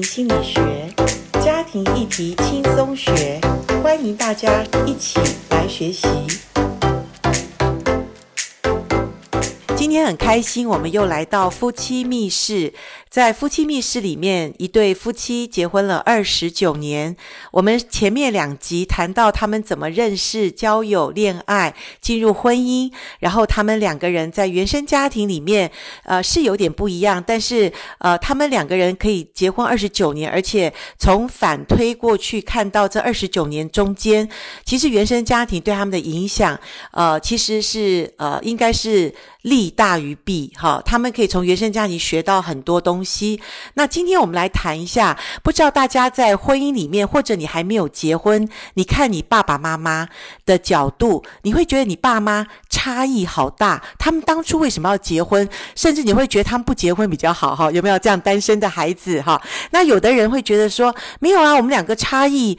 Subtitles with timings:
[0.00, 0.60] 心理学，
[1.42, 3.40] 家庭议题轻松学，
[3.82, 6.06] 欢迎大家一起来学习。
[9.90, 12.72] 今天很开心，我们又来到夫妻密室。
[13.08, 17.16] 在夫妻密室里面，一对夫妻结婚了二十九年。
[17.50, 25.68] 我们前面两集谈到他们怎么认识、交友、恋爱、进入婚姻，然后他们两个人在原生家庭里面，
[26.04, 34.28] 呃，是有点不一样，但是呃，他们两个人可以结婚二十九年，而且从反推过去看到这二十九年中间，
[34.64, 36.56] 其实原生家庭对他们的影响，
[36.92, 43.40] 呃，其实是呃，应该是利大于弊，哈，他们可以从原生家庭学到很多东西。
[43.74, 50.08] 那今天我们来谈一下，不知道大家在婚姻里面，或者你还没有结婚，你看你爸爸妈妈
[50.44, 53.82] 的角度，你会觉得你爸妈差异好大。
[53.98, 55.48] 他们当初为什么要结婚？
[55.74, 57.70] 甚至你会觉得他们不结婚比较好，哈？
[57.70, 59.20] 有没有这样单身的孩子？
[59.22, 59.40] 哈？
[59.70, 62.58] 那有的人会觉得说，没有啊，我们两个差异。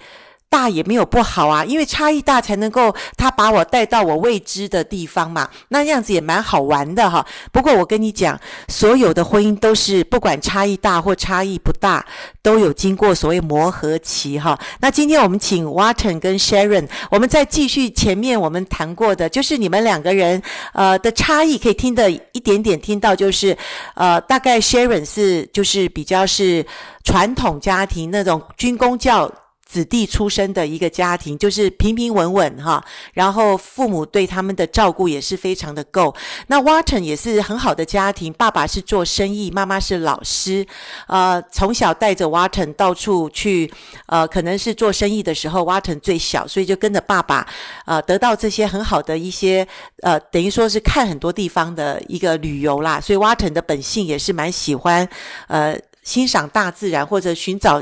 [0.52, 7.26] 大也没有不好啊，因为差异大才能够他把我带到我未知的地方嘛，那样子也蛮好玩的哈。
[7.54, 12.05] 不过我跟你讲，所有的婚姻都是不管差异大或差异不大，
[12.41, 14.60] 都有经过所谓磨合期哈。
[14.82, 20.43] 那今天我们请 Watson 跟 Sharon，我们再继续前面我们谈过的，就是你们两个人
[20.74, 23.58] 呃的差异，可以听得一点点听到，就是
[23.96, 26.65] 呃大概 Sharon 是就是比较是
[27.05, 29.32] 传统家庭那种军公教。
[29.72, 32.84] 子弟出身的一个家庭，就是平平稳稳哈，
[33.14, 36.14] 然后父母对他们的照顾也是非常的够。
[36.48, 40.68] 那 Watson 也是很好的家庭，爸爸是做生意，妈妈是老师，
[41.08, 43.72] 呃，从小带着 Watson 到处去，
[44.08, 47.48] 呃，可能是做生意的时候，Watson 最小，所以就跟着爸爸，
[47.86, 49.66] 呃，得到这些很好的一些，
[50.02, 52.99] 呃，等于说是看很多地方的一个旅游啦。
[52.99, 55.08] 所以 Watson 的本性也是蛮喜欢，
[55.48, 57.82] 呃，欣赏大自然或者寻找。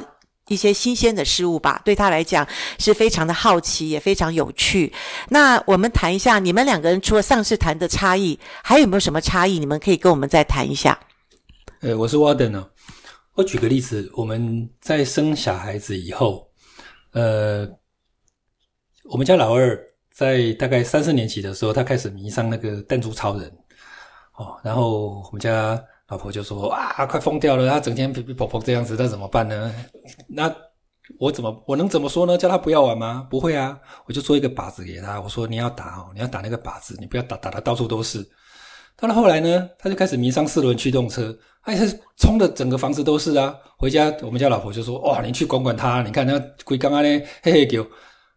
[0.49, 2.45] 一些新鲜的事物吧，对他来讲
[2.77, 4.91] 是非常的好奇，也非常有趣。
[5.29, 9.57] 那我们谈一下，你们两个人除了上次谈的差异，还有没有什么差异？
[9.57, 10.99] 你们可以跟我们再谈一下。
[11.79, 12.67] 呃，我是 Warden 呢。
[13.35, 16.49] 我举个例子，我们在生小孩子以后，
[17.13, 17.65] 呃，
[19.05, 19.79] 我们家老二
[20.11, 23.49] 在大概三四年级的时候，他开始迷上那个弹珠超人，
[24.35, 25.81] 哦，然后我们家。
[26.09, 27.69] 老婆就说：“啊，快疯掉了！
[27.69, 29.73] 他整天皮皮婆婆这样子，那怎么办呢？
[30.27, 30.53] 那
[31.19, 32.37] 我怎么我能怎么说呢？
[32.37, 33.27] 叫他不要玩吗？
[33.29, 33.79] 不会啊！
[34.07, 38.27] 我就做一个靶子给他，我说你要打哦，你要打那个靶子，你不要打打的到处都是。
[38.97, 41.33] 到了后来呢，他就开始迷上四轮驱动车，
[41.63, 43.55] 他是冲的整个房子都是啊！
[43.77, 47.87] 回家我们家老婆就说：哇，你去管管他，你看他龟刚刚呢，嘿嘿狗。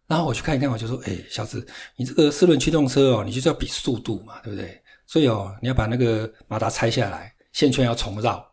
[0.05, 4.79] 然后我去看一看，我就说：哎，小子，你这个四轮驱动车哦，你就是要比速度嘛，对不对？
[5.07, 8.45] 所以哦，你要把那个马达拆下来。”线圈要重绕。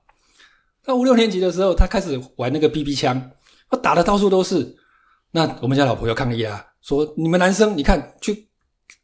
[0.86, 3.30] 那五六年级的时候，他开始玩那个 BB 枪，
[3.68, 4.76] 他打的到处都是。
[5.32, 8.48] 那我们家老婆又抗议啊，说你们男生，你看去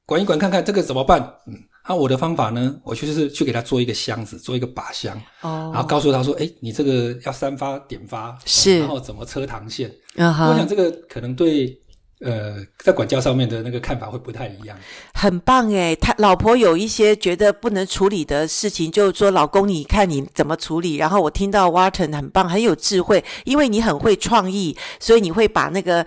[0.04, 1.20] 管一管看看这个怎么办？
[1.48, 1.54] 嗯，
[1.88, 9.90] 那、啊、我的方法呢，我就是去给他做一个箱子，做一个靶箱，哦，然后告诉他说，诶，你这个要三发点发，是，然后怎么车膛线。
[10.16, 11.76] 我想这个可能对。
[12.20, 14.76] 呃，在管教上面的那个看法会不太一样。
[15.12, 20.96] 很棒诶，他老婆有一些觉得不能处理的事情，就说老公，你看你怎么处理。
[20.96, 26.06] 然后我听到 Watson 很棒，很有智慧，因为你很会创意，所以你会把那个。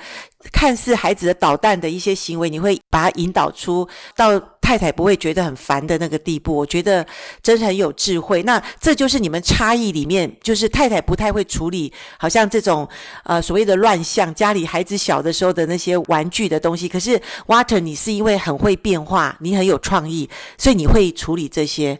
[0.53, 3.85] 看似孩子的捣蛋的一些行为，你会把他引导出
[4.15, 6.55] 到太太不会觉得很烦的那个地步。
[6.55, 7.05] 我觉得
[7.43, 8.41] 真是很有智慧。
[8.43, 12.87] 那这就是你们差异里面，就是太太不太会处理，好像这种
[13.25, 16.87] 呃所谓的乱象，家里孩子小的时候的那些玩具的东西。
[16.87, 21.99] 可是 Water，你是因为很会变化，你很有创意，所以你会处理这些。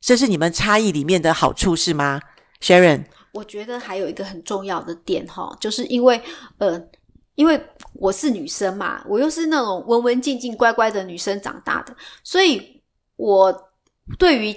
[0.00, 2.22] 这是你们差异里面的好处是吗
[2.62, 6.22] ？Sharon，我觉得还有一个很重要的点哈，就是因为
[6.56, 6.82] 呃。
[7.34, 7.60] 因为
[7.94, 12.80] 我是女生嘛，我又是那种文文静静、乖乖的女生长大的，所以
[13.16, 13.70] 我
[14.18, 14.56] 对于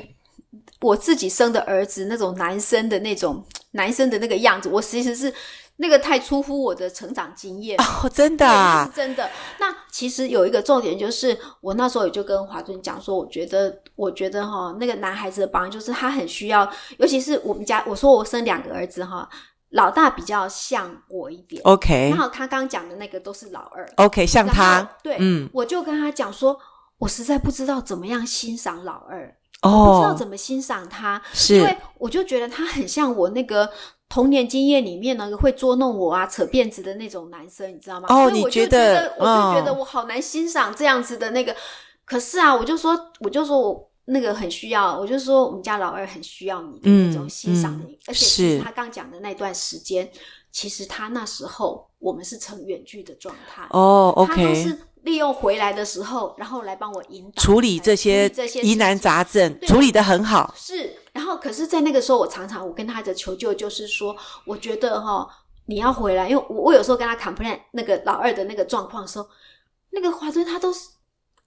[0.81, 5.33] 我自己生的儿子那种男生的那种男生的那个样子，我其实是
[5.77, 9.27] 那个太出乎我的成长经验哦，真的啊，是真的。
[9.59, 19.27] 那其实有一个重点就是，我那时候也就跟华尊讲说，我觉得，我觉得哈，那个男孩子的榜样就是他很需要，尤其是我们家，我说我生两个儿子哈。
[19.71, 22.09] 老大比较像我一点，OK。
[22.09, 26.57] 然后他刚讲的那个都是老二，OK，像他，对，嗯，我就跟他讲说，
[26.97, 33.69] 我实在不知道怎么样欣赏老二，哦，不知道怎么欣赏他，是因为我就觉得他很像我那个
[34.07, 38.07] 童年经验里面那个会捉弄我啊、扯辫子的那种男生，你知道吗？
[38.09, 41.55] 哦，你觉得，我就觉得我好难欣赏这样子的那个。
[42.05, 43.86] 可是啊，我就说，我就说我。
[44.09, 50.09] 那个很需要，我就说我们家老二很需要你的那种欣赏的，嗯嗯、而且其实他刚讲的那段时间，
[50.49, 60.53] 其实他那时候我们是成远距的状态哦，OK，他都是利用回来的时候，然后来帮我引导处理这些这些疑难杂症，处理的很好。
[60.55, 64.15] 是，然后可是，在那个时候，我常常我跟他的求救就是说，
[64.45, 65.27] 我觉得哈，
[65.65, 69.27] 你要回来，因为我我有时候跟他 complain 那个老二的那个状况的时候，
[69.89, 70.91] 那个华顿他都是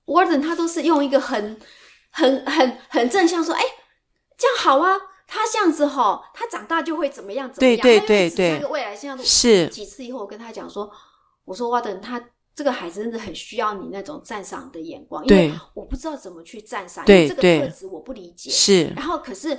[0.05, 1.59] Warden 他都是用一个很。
[2.11, 3.63] 很很很正向说，哎，
[4.37, 4.97] 这样好啊！
[5.33, 7.81] 他这样子吼，他长大就会怎么样怎么样？
[7.81, 10.91] 对对对对，那个未来现在是几次以后，我跟他讲说，
[11.45, 12.21] 我说哇，等他
[12.53, 18.51] 这个孩子真的很需要你那种赞赏的眼光，因为我不知道怎么去赞赏，因为这个特质我不理解。
[18.51, 19.57] 是，然后可是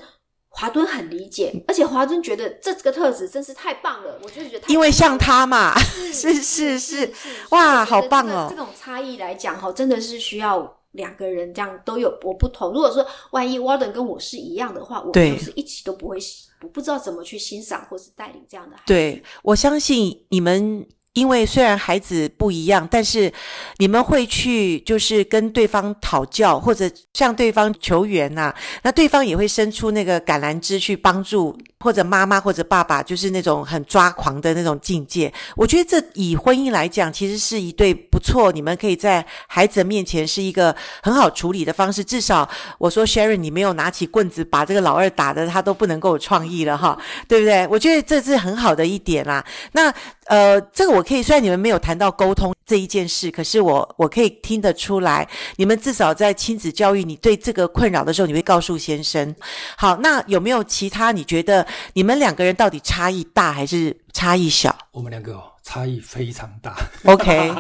[0.50, 7.14] 华敦很理解，而且华敦觉得这个特质真是太棒了，我就觉得因为像他嘛，是 是是，
[7.52, 8.48] 哇，好棒哦！
[8.50, 10.81] 这种差异来讲哈，真的是需要。
[10.92, 12.72] 两个人这样都有我不同。
[12.72, 16.18] 如果说万一 Warden 跟我是一样的话，我就是一起都不会，
[16.62, 18.88] 我不知道怎么去欣赏或是带领这样的孩子。
[18.88, 20.88] 对，我相信你们。
[21.14, 23.32] 因为虽然孩子不一样，但是
[23.78, 28.54] 你们会去就是跟对方讨教，或者向对方求援呐、
[28.84, 35.32] 那对方也会伸出那个橄榄枝去帮助，或者妈妈或者爸爸，就是那种很抓狂的那种境界。
[35.58, 40.74] 我觉得这以婚姻来讲，其实是一对不错，你们可以在孩子面前是一个
[41.04, 42.02] 很好处理的方式。
[42.02, 46.98] 至少我说 Sharon，你没有拿起棍子把这个老二打得他都不能够有创意了哈，
[47.28, 47.68] 对不对？
[47.68, 49.46] 我觉得这是很好的一点啦。
[49.74, 49.94] 那。
[50.32, 59.36] 呃，这个我可以，虽然你们没有谈到沟通这一件事，可是我我可以听得出来，你们至少在亲子教育，你对这个困扰的时候，你会告诉先生。
[59.76, 61.12] 好，那有没有其他？
[61.12, 64.74] 你觉得你们两个人到底差异大还是差异小？
[64.94, 66.78] 我们两个哦，差异非常大。
[67.04, 67.54] OK，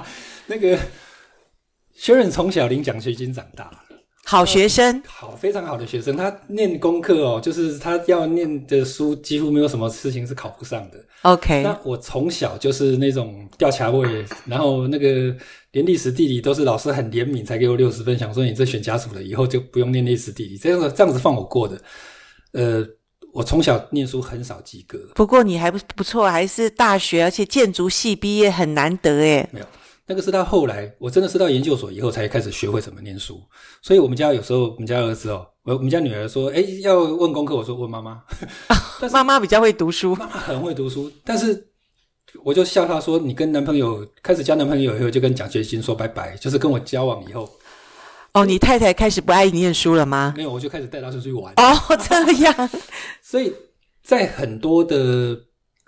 [0.45, 0.79] 那个
[1.99, 3.69] Sharon 从小领奖学金长大。
[4.23, 6.15] 好学生，好，非常好的学生。
[6.15, 10.97] 他念功课哦，就是他要念的书，几乎没有什么事情是考不上的。
[11.23, 15.35] OK，那我从小就是那种吊卡位，然后那个
[15.71, 21.81] 连历史地理都是老师很怜悯才给我六十分，想说你这选家属了，以后就不用念历史地理，这样子这样子放我过的。
[22.53, 22.85] 呃，
[23.33, 29.49] 我从小念书很少及格，不过你还不不错，还是大学，而且建筑系毕业很难得诶。
[29.51, 29.65] 没有。
[30.11, 33.41] 那个是到后来，我真的是到研究所以后才开始学会怎么念书。
[33.81, 38.21] 所以我们家有时候，我们家儿子哦，我我们家女儿说，哎，要问功课，我说问妈妈。
[38.99, 41.09] 但是妈妈比较会读书，妈妈很会读书。
[41.23, 41.65] 但是
[42.43, 47.49] 我就笑她说，你跟男朋友开始交男朋友以后，就跟奖学金说拜拜，就是跟我交往以后。
[48.33, 50.33] 哦，你太太开始不爱念书了吗？
[50.35, 51.53] 没有，我就开始带她出去玩。
[51.55, 52.69] 哦，这样。
[53.23, 53.53] 所以
[54.03, 55.39] 在很多的。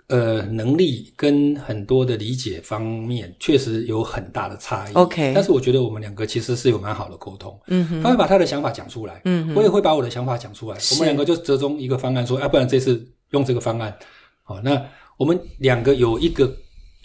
[0.08, 4.92] 呃，能力跟很多的理解方面确实有很大的差异。
[4.92, 7.58] OK，但是我觉得我们两个其实是有蛮好的沟通。
[7.68, 10.76] 嗯哼，他会把他的想法讲出来，嗯哼，我也会把我的想法讲出来。
[10.92, 13.96] 我们两个就折中一个方案，说，要、啊、不然这次用这个方案。
[14.42, 14.80] 好，那
[15.16, 16.54] 我们两个有一个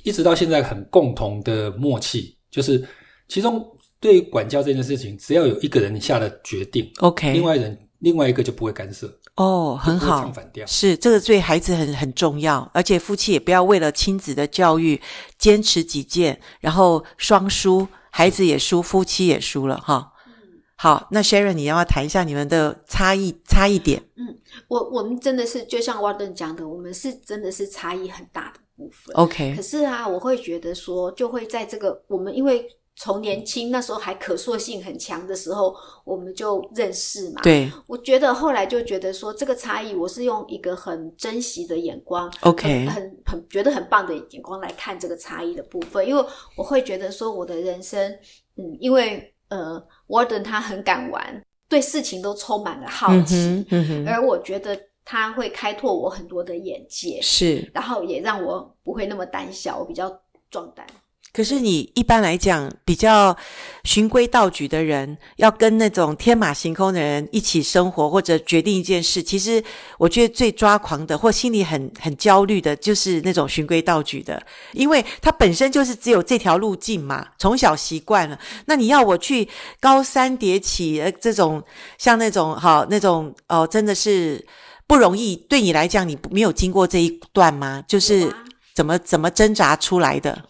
[0.03, 2.85] 一直到现在很共同的默契，就是
[3.29, 3.65] 其中
[4.01, 9.09] 对管教这件事情，只要有一个人下了决定，OK，另外人另外一个就不会干涉。
[9.39, 10.29] 哦，很好，
[10.67, 14.99] 是这个对孩子很很重要，而且夫妻也不要为了亲子的教育
[15.37, 20.11] 坚持己见，然后双输，孩子也输，夫妻也输了哈。
[20.27, 20.33] 嗯，
[20.75, 24.03] 好，那 Sharon，你要不要谈一下你们的差异差异点？
[24.17, 24.37] 嗯，
[24.67, 29.15] 我我们真的是就像 Warden 讲的，我们是真的是差异很大的部分。
[29.15, 32.67] OK，可是啊，我会觉得说，就会在这个我们因为。
[33.01, 37.41] 从年轻那时候还可塑性很强的时候，我们就认识嘛。
[37.41, 46.21] 对，我觉得后来就觉得说这个差异，我是用一个很珍惜的眼光，OK，很很，很觉得很棒的眼光来看这个差异的部分，因为
[46.57, 48.11] 我会觉得说我的人生，
[48.57, 60.85] 嗯，因为呃，Warden 他很敢玩，对事情都充满了好奇，嗯哼，而我觉得他会开拓我很多的眼界，是，然后也让我不会那么胆小，我比较壮胆。
[61.31, 63.35] 可是你一般来讲，比较
[63.83, 69.63] 循规蹈矩的人，要跟那种天马行空的人一起生活，或者决定一件事，其实
[69.97, 74.41] 我觉得最抓狂的，或心里很很焦虑的，就是那种循规蹈矩的，
[74.73, 78.39] 因为他本身就是只有这条路径嘛，从小习惯了。
[78.65, 79.47] 那你要我去
[79.79, 81.63] 高山迭起，呃，这种
[81.97, 84.43] 像那种好那种哦，真的是
[84.87, 85.35] 不容易。
[85.35, 87.83] 对你来讲，你没有经过这一段吗？
[87.87, 88.33] 就是
[88.73, 90.45] 怎么怎么挣扎出来的？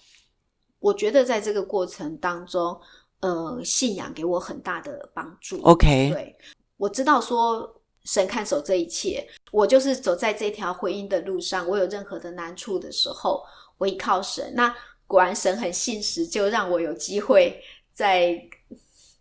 [0.79, 2.79] 我觉得在这个过程当中，
[3.19, 5.62] 呃，信仰给我很大的帮助。
[5.63, 6.36] OK，对，
[6.77, 13.43] 我知道说神看守这一切，我就是走在这条婚姻的路上，我有任何的难处的时候，
[13.77, 14.53] 我依靠神。
[14.55, 14.74] 那
[15.05, 18.41] 果然神很信实，就让我有机会在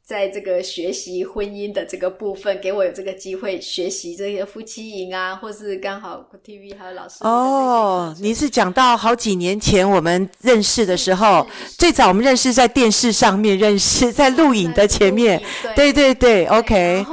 [0.09, 11.47] 在这个学习婚姻的这个部分，给我有这个机会学习这些夫妻营啊，或是刚好 TV 还有老师哦，您是讲到好几年前我们认识的时候，
[11.77, 15.39] 最早我们认识在电视上面认识，在录影的前面，
[15.77, 17.05] 对对对，对，OK。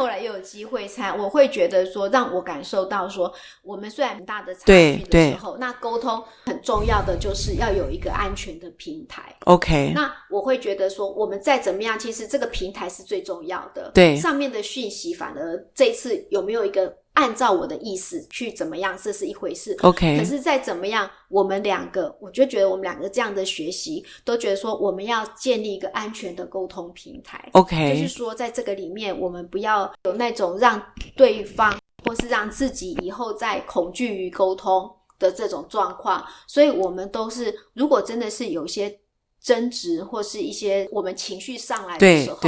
[0.46, 9.92] 机会才，我会觉得说，让我感受到说，我们虽然很大的差距的时候，那沟通很重要的就是要有一个安全的平台，OK。
[9.94, 12.86] 那我会觉得说，我们再怎么样，其实这个平台。
[12.88, 13.90] 是最重要的。
[13.96, 19.76] 对，上面的讯息，反而这次有没有一个按照我的意思去怎么样，这是一回事。
[19.82, 27.50] OK，可是再怎么样，我们两个，我就觉得我们两个这样的学习，都觉得说我们要建立一个安全的沟通平台。
[27.54, 30.82] OK，就是说在这个里面，我们不要有那种让
[31.18, 36.26] 对方或是让自己以后再恐惧于沟通的这种状况。
[36.48, 39.00] 所以，我们都是如果真的是有些。
[39.46, 42.40] 争执或是一些我们情绪上来的时候，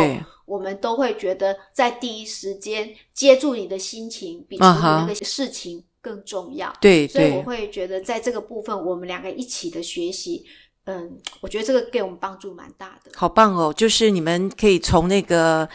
[0.46, 6.74] 我们都会觉得在第一时间接住你的心情，比处理那个事情更重要。
[6.82, 10.44] 对，所以我会觉得在这个部分，我们两个一起的学习，
[10.86, 13.12] 嗯，我觉得这个给我们帮助蛮大的。
[13.13, 13.72] 好棒哦！
[13.72, 15.70] 就是你们可以从那个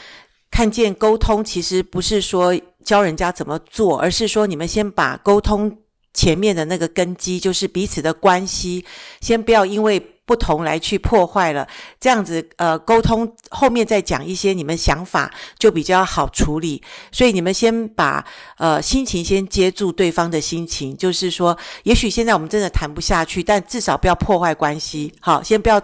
[0.50, 2.52] 看见沟通，其实不是说
[2.85, 5.79] 教人家怎么做，而是说你们先把沟通
[6.12, 8.85] 前面的那个根基，就是彼此的关系，
[9.21, 10.05] 先不要因为。
[10.33, 11.69] 不同来去破坏了，
[12.01, 25.79] 这样子呃沟通后面再讲一些你们想法就比较好处理，所以你们先把呃心情先接住对方的心情，就是说，也许现在我们真的谈不下去，但至少不要破坏关系，好，先不要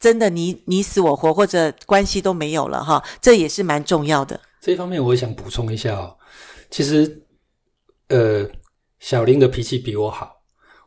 [0.00, 4.40] 真的你你死我活或者关系都没有了哈，这也是蛮重要的。
[4.60, 6.16] 这一方面我也想补充一下哦，
[6.68, 7.22] 其实
[8.08, 8.44] 呃
[8.98, 10.32] 小林的脾气比我好，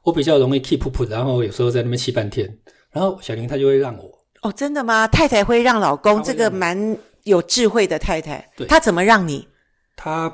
[0.04, 2.54] 我比较容易气噗噗，然后有时候在那边气半天。
[2.92, 4.04] 然后小林她就会让我
[4.42, 5.08] 哦，真的吗？
[5.08, 8.50] 太太会让老公，这个蛮有智慧的太太。
[8.56, 9.48] 对，她怎么让你？
[9.96, 10.32] 她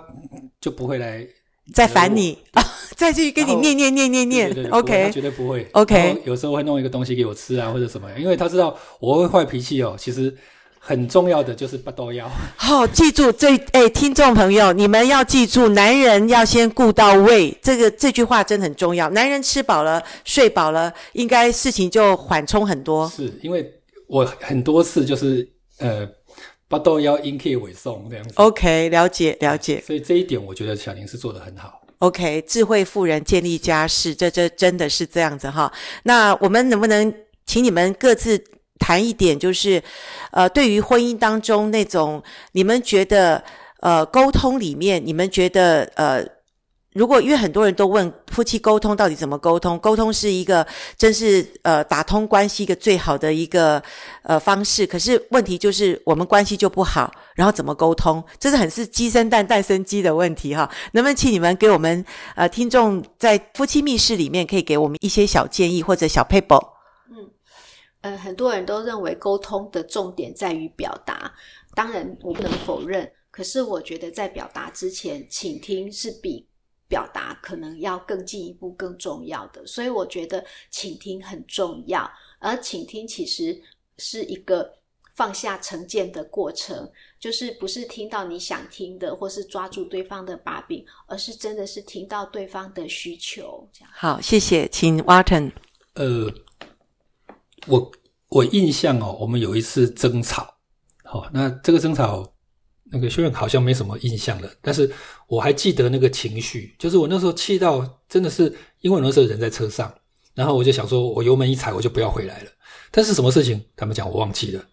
[0.59, 1.25] 就不会来
[1.73, 2.63] 再烦你啊，
[2.95, 4.47] 再 去跟你念念念念念。
[4.53, 5.67] 对对对，OK，绝对不会。
[5.73, 9.95] OK，有时候会弄一个东西给我吃啊，或者什么，因为他知道我会坏脾气哦。
[9.97, 10.35] 其实。
[10.85, 19.09] 很重要的就是不都要好，记住这哎，听众朋友，你们要记住，男人要先顾到胃，这个这句话真的很重要。
[19.11, 23.07] 男人吃饱了、睡饱了，应该事情就缓冲很多。
[23.07, 23.73] 是因为
[24.07, 25.47] 我很多次就是
[25.77, 26.05] 呃，
[26.67, 28.33] 不都要应可以尾送这样子。
[28.35, 29.81] OK，了解了解。
[29.87, 31.81] 所以这一点，我觉得小林是做的很好。
[31.99, 35.71] OK，智慧妇人建立家室，这这真的是这样子哈。
[36.03, 37.13] 那我们能不能
[37.45, 38.43] 请你们各自？
[38.83, 39.81] 谈一点就是，
[40.31, 42.21] 呃，对于婚姻当中那种，
[42.51, 43.41] 你们觉得，
[43.79, 46.21] 呃，沟通里面，你们觉得，呃，
[46.91, 53.81] 如果因为很多人都问夫妻沟通到底怎么沟通，沟通是一个真是呃打通关系一个最好的一个
[54.23, 60.69] 呃方式，可是问题就是我们关系就不好，然后怎么沟通，这是很是鸡生蛋蛋生鸡的问题哈。
[60.91, 62.03] 能不能请你们给我们
[62.35, 66.72] 呃听众在夫妻密室里面可以给我们一些小建议或者小撇步？
[68.03, 71.33] 呃，很多人都认为沟通的重点在于表达，
[71.73, 73.09] 当然我不能否认。
[73.31, 76.45] 可是我觉得在表达之前，倾听是比
[76.89, 79.65] 表达可能要更进一步、更重要的。
[79.65, 82.07] 所以我觉得倾听很重要，
[82.39, 83.57] 而倾听其实
[83.97, 84.69] 是一个
[85.15, 93.65] 放下成见的过程，就是不是听到你想听的，或是抓住对方的把柄，而是真的是听到对方的需求。
[93.71, 93.89] 这样。
[93.95, 95.53] 好，谢谢，请 Watson。
[95.93, 96.29] 呃。
[97.67, 97.91] 我
[98.29, 100.53] 我印象哦，我们有一次争吵，
[101.03, 102.27] 好、那这个争吵，
[102.91, 104.91] 那个学员好像没什么印象了，但是
[105.27, 109.93] 我还记得那个情绪，就是我那时候气到真的是，因为那时候人在车上，
[110.33, 112.49] 然后我就想说，我油门一踩，我就不要回来了。
[112.91, 114.63] 但是什么事情，他们讲我忘记了，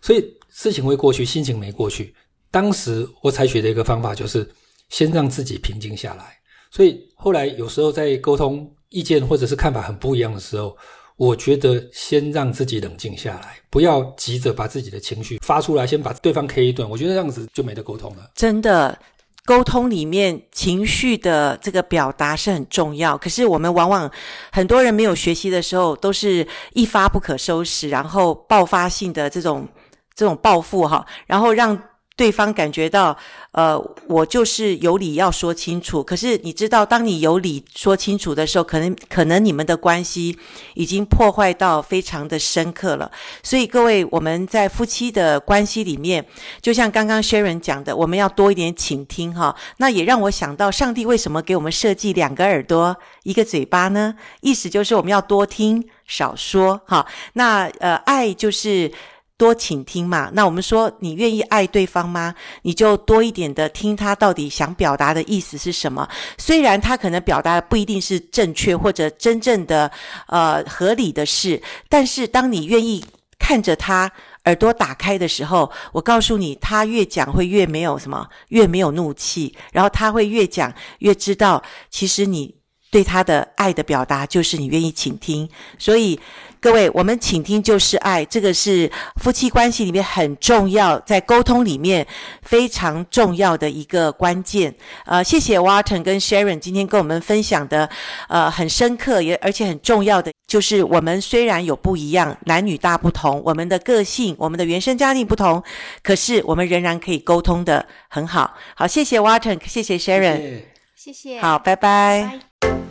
[0.00, 2.14] 所以事情会过去，心情没过去。
[2.50, 4.48] 当时我采取的一个方法就是
[4.88, 6.38] 先让自己平静下来，
[6.70, 10.76] 所以后来有时候在沟通意见或者是看法很不一样的时候。
[11.20, 16.88] 我觉得先让自己冷静下来，不要急着把自己的情绪发出来，先把对方 K 一顿。
[16.88, 18.30] 我觉得这样子就没得沟通了。
[18.34, 18.98] 真的，
[19.44, 23.18] 沟通里面情绪的这个表达是很重要。
[23.18, 24.10] 可是我们往往
[24.50, 29.68] 很多人没有学习的时候，都是一发不可收拾，然后爆发性的这种
[30.14, 31.78] 这种报复哈，然后让。
[32.20, 33.16] 对方感觉到，
[33.52, 36.04] 呃，我就是有理要说清楚。
[36.04, 40.38] 可是你知道，当你有理说清楚的时候，可能可能你们的关系
[40.74, 43.10] 已经破坏到非常的深刻了。
[43.42, 46.22] 所以各位，我们在夫妻的关系里面，
[46.60, 49.56] 就像刚刚 Sharon 讲的，我们要多一点倾听哈。
[49.78, 54.14] 那也让我想到，上帝为什么给我们设计两个耳朵，一个嘴巴呢？
[54.42, 57.06] 意思就是我们要多听少说哈。
[57.32, 58.92] 那呃，爱就是。
[59.40, 60.30] 多倾听嘛。
[60.34, 62.34] 那我们说，你愿意爱对方吗？
[62.60, 66.06] 你就多一点的听他到底想表达的意思是什么。
[66.36, 69.90] 虽然他可能表达的不一定是正确或者真正的
[70.26, 73.02] 呃合理的事，但是当你愿意
[73.38, 74.12] 看着他
[74.44, 82.54] 耳朵打开的时候，我告诉你，他越讲会越没有什么，越没有怒气，然后他会越讲越知道，其实你
[82.90, 86.18] 对他的爱的表达就是你愿意倾听，所以。
[86.62, 92.06] 各位，我们倾听就是爱，这个是夫妻关系里面很重要，在沟通里面
[92.42, 94.74] 非常重要的一个关键。
[95.06, 97.88] 呃，谢谢 Walton 跟 Sharon 今天跟我们分享的，
[98.28, 105.62] 呃，很深刻也而且很重要的，就是我们虽然有不一样，男女大不同，我们的个性、我们的原生家庭不同，
[106.02, 108.52] 可是我们仍然可以沟通的很好。
[108.74, 110.60] 好，谢谢 Walton，谢谢 Sharon，
[110.94, 112.28] 谢谢，好，拜拜。
[112.30, 112.49] 拜拜。
[112.62, 112.89] you